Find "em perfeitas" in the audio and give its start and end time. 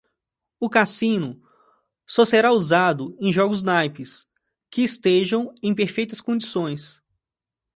5.61-6.19